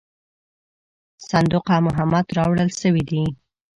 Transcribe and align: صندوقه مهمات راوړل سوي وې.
صندوقه 1.29 1.75
مهمات 1.87 2.27
راوړل 2.37 2.69
سوي 2.81 3.03
وې. 3.09 3.25